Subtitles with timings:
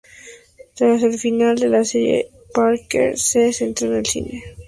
[0.73, 4.43] Tras el fin de la serie, Parker se centró en el cine.